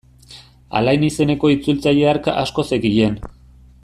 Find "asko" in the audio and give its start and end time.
2.33-2.65